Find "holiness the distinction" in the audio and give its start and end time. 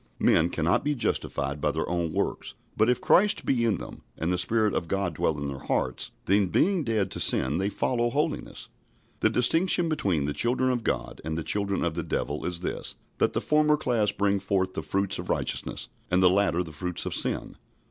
8.09-9.89